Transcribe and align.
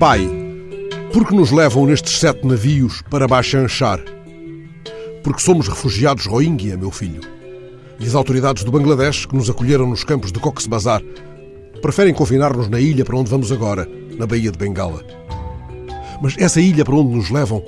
Pai, 0.00 0.26
por 1.12 1.28
que 1.28 1.34
nos 1.34 1.50
levam 1.50 1.84
nestes 1.84 2.18
sete 2.20 2.46
navios 2.46 3.02
para 3.10 3.28
Bachanchar? 3.28 4.02
Porque 5.22 5.42
somos 5.42 5.68
refugiados 5.68 6.24
Rohingya, 6.24 6.74
meu 6.78 6.90
filho. 6.90 7.20
E 7.98 8.06
as 8.06 8.14
autoridades 8.14 8.64
do 8.64 8.72
Bangladesh, 8.72 9.26
que 9.26 9.36
nos 9.36 9.50
acolheram 9.50 9.86
nos 9.86 10.02
campos 10.02 10.32
de 10.32 10.40
Cox's 10.40 10.66
Bazar, 10.66 11.02
preferem 11.82 12.14
confinar-nos 12.14 12.70
na 12.70 12.80
ilha 12.80 13.04
para 13.04 13.14
onde 13.14 13.28
vamos 13.28 13.52
agora, 13.52 13.86
na 14.16 14.26
Baía 14.26 14.50
de 14.50 14.56
Bengala. 14.56 15.04
Mas 16.22 16.34
essa 16.38 16.62
ilha 16.62 16.82
para 16.82 16.96
onde 16.96 17.14
nos 17.14 17.28
levam 17.28 17.62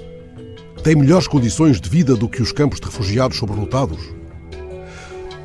tem 0.82 0.96
melhores 0.96 1.28
condições 1.28 1.78
de 1.82 1.90
vida 1.90 2.16
do 2.16 2.30
que 2.30 2.40
os 2.40 2.50
campos 2.50 2.80
de 2.80 2.86
refugiados 2.86 3.36
sobrelotados? 3.36 4.00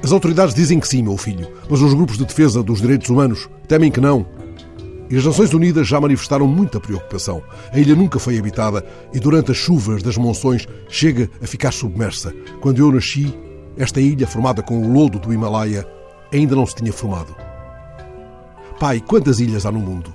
As 0.02 0.14
autoridades 0.14 0.56
dizem 0.56 0.80
que 0.80 0.88
sim, 0.88 1.04
meu 1.04 1.18
filho, 1.18 1.50
mas 1.70 1.82
os 1.82 1.94
grupos 1.94 2.18
de 2.18 2.24
defesa 2.24 2.64
dos 2.64 2.80
direitos 2.80 3.10
humanos 3.10 3.50
temem 3.68 3.92
que 3.92 4.00
não. 4.00 4.37
E 5.10 5.18
as 5.18 5.26
Nações 5.26 5.54
Unidas 5.54 5.88
já 5.88 6.02
manifestaram 6.02 6.48
muita 6.48 6.80
preocupação. 6.80 7.42
A 7.72 7.80
ilha 7.80 7.96
nunca 7.96 8.20
foi 8.20 8.38
habitada 8.38 8.86
e 9.14 9.20
durante 9.20 9.52
as 9.52 9.58
chuvas 9.58 10.04
das 10.04 10.18
monções 10.18 10.68
chega 10.90 11.30
a 11.42 11.48
ficar 11.48 11.72
submersa. 11.72 12.34
Quando 12.60 12.80
eu 12.80 12.92
nasci, 12.92 13.34
esta 13.78 14.02
ilha, 14.02 14.28
formada 14.28 14.62
com 14.62 14.82
o 14.82 14.92
lodo 14.92 15.18
do 15.18 15.32
Himalaia, 15.34 15.88
ainda 16.34 16.56
não 16.56 16.66
se 16.66 16.76
tinha 16.76 16.92
formado. 16.92 17.36
Pai, 18.80 19.00
quantas 19.00 19.40
ilhas 19.40 19.66
há 19.66 19.72
no 19.72 19.80
mundo? 19.80 20.14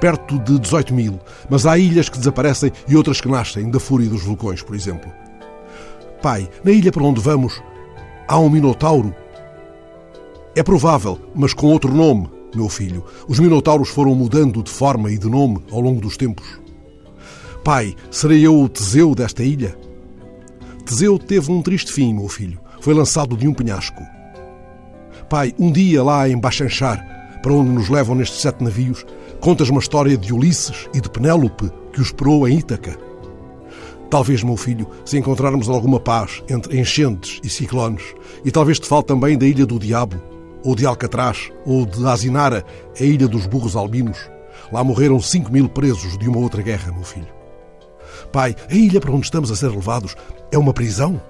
Perto 0.00 0.38
de 0.40 0.58
18 0.58 0.92
mil, 0.92 1.20
mas 1.48 1.64
há 1.64 1.78
ilhas 1.78 2.08
que 2.08 2.18
desaparecem 2.18 2.72
e 2.88 2.96
outras 2.96 3.20
que 3.20 3.28
nascem 3.28 3.70
da 3.70 3.78
fúria 3.78 4.08
dos 4.08 4.22
vulcões, 4.22 4.60
por 4.60 4.74
exemplo. 4.74 5.10
Pai, 6.20 6.48
na 6.64 6.72
ilha 6.72 6.90
para 6.90 7.04
onde 7.04 7.20
vamos, 7.20 7.62
há 8.26 8.38
um 8.38 8.50
minotauro? 8.50 9.14
É 10.56 10.62
provável, 10.62 11.18
mas 11.34 11.54
com 11.54 11.68
outro 11.68 11.92
nome, 11.92 12.28
meu 12.56 12.68
filho. 12.68 13.04
Os 13.28 13.38
minotauros 13.38 13.88
foram 13.88 14.14
mudando 14.14 14.62
de 14.62 14.70
forma 14.70 15.10
e 15.10 15.18
de 15.18 15.28
nome 15.28 15.58
ao 15.70 15.80
longo 15.80 16.00
dos 16.00 16.16
tempos. 16.16 16.46
Pai, 17.64 17.94
serei 18.10 18.46
eu 18.46 18.60
o 18.60 18.68
Teseu 18.68 19.14
desta 19.14 19.42
ilha? 19.42 19.76
Teseu 20.84 21.18
teve 21.18 21.50
um 21.50 21.62
triste 21.62 21.92
fim, 21.92 22.12
meu 22.12 22.28
filho. 22.28 22.60
Foi 22.80 22.92
lançado 22.92 23.36
de 23.36 23.48
um 23.48 23.54
penhasco. 23.54 24.02
Pai, 25.30 25.54
um 25.58 25.72
dia 25.72 26.02
lá 26.02 26.28
em 26.28 26.38
Bachanchar, 26.38 27.40
para 27.42 27.52
onde 27.52 27.70
nos 27.70 27.88
levam 27.88 28.14
nestes 28.14 28.40
sete 28.40 28.62
navios, 28.62 29.04
contas 29.40 29.70
uma 29.70 29.80
história 29.80 30.16
de 30.16 30.32
Ulisses 30.32 30.88
e 30.94 31.00
de 31.00 31.08
Penélope 31.08 31.70
que 31.92 32.00
o 32.00 32.02
esperou 32.02 32.46
em 32.46 32.58
Ítaca. 32.58 32.98
Talvez, 34.10 34.42
meu 34.42 34.56
filho, 34.56 34.86
se 35.04 35.18
encontrarmos 35.18 35.68
alguma 35.68 35.98
paz 35.98 36.42
entre 36.48 36.78
enchentes 36.78 37.40
e 37.42 37.48
ciclones, 37.48 38.04
e 38.44 38.50
talvez 38.50 38.78
te 38.78 38.86
fale 38.86 39.04
também 39.04 39.36
da 39.36 39.46
Ilha 39.46 39.66
do 39.66 39.78
Diabo, 39.78 40.20
ou 40.64 40.74
de 40.74 40.86
Alcatraz, 40.86 41.52
ou 41.64 41.86
de 41.86 42.04
Azinara, 42.06 42.64
a 42.98 43.04
Ilha 43.04 43.28
dos 43.28 43.46
Burros 43.46 43.76
Albinos. 43.76 44.18
Lá 44.72 44.82
morreram 44.82 45.20
cinco 45.20 45.52
mil 45.52 45.68
presos 45.68 46.16
de 46.18 46.28
uma 46.28 46.38
outra 46.38 46.62
guerra, 46.62 46.90
meu 46.90 47.04
filho. 47.04 47.28
Pai, 48.32 48.56
a 48.70 48.74
ilha 48.74 49.00
para 49.00 49.12
onde 49.12 49.26
estamos 49.26 49.50
a 49.50 49.56
ser 49.56 49.68
levados 49.68 50.16
é 50.50 50.58
uma 50.58 50.72
prisão? 50.72 51.20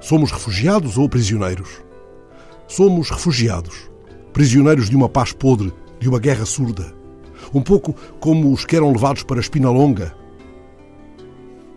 Somos 0.00 0.30
refugiados 0.30 0.98
ou 0.98 1.08
prisioneiros? 1.08 1.82
Somos 2.68 3.10
refugiados 3.10 3.94
prisioneiros 4.34 4.90
de 4.90 4.96
uma 4.96 5.08
paz 5.08 5.32
podre, 5.32 5.72
de 6.00 6.08
uma 6.08 6.18
guerra 6.18 6.44
surda. 6.44 6.92
Um 7.54 7.62
pouco 7.62 7.94
como 8.18 8.52
os 8.52 8.66
que 8.66 8.74
eram 8.74 8.90
levados 8.90 9.22
para 9.22 9.40
Espinalonga. 9.40 10.12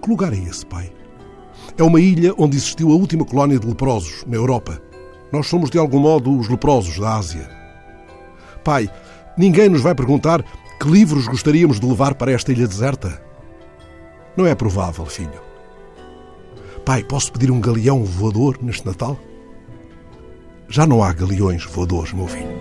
Que 0.01 0.09
lugar 0.09 0.33
é 0.33 0.37
esse, 0.37 0.65
pai? 0.65 0.91
É 1.77 1.83
uma 1.83 2.01
ilha 2.01 2.33
onde 2.35 2.57
existiu 2.57 2.91
a 2.91 2.95
última 2.95 3.23
colónia 3.23 3.59
de 3.59 3.67
leprosos, 3.67 4.25
na 4.25 4.35
Europa. 4.35 4.81
Nós 5.31 5.47
somos, 5.47 5.69
de 5.69 5.77
algum 5.77 5.99
modo, 5.99 6.37
os 6.37 6.47
leprosos 6.47 6.99
da 6.99 7.15
Ásia. 7.15 7.49
Pai, 8.63 8.89
ninguém 9.37 9.69
nos 9.69 9.81
vai 9.81 9.93
perguntar 9.93 10.43
que 10.79 10.89
livros 10.89 11.27
gostaríamos 11.27 11.79
de 11.79 11.85
levar 11.85 12.15
para 12.15 12.31
esta 12.31 12.51
ilha 12.51 12.67
deserta? 12.67 13.21
Não 14.35 14.45
é 14.45 14.53
provável, 14.53 15.05
filho. 15.05 15.41
Pai, 16.85 17.03
posso 17.03 17.31
pedir 17.31 17.51
um 17.51 17.59
galeão 17.59 18.03
voador 18.03 18.57
neste 18.61 18.85
Natal? 18.85 19.17
Já 20.69 20.85
não 20.85 21.03
há 21.03 21.11
galeões 21.11 21.65
voadores, 21.65 22.13
meu 22.13 22.27
filho. 22.27 22.56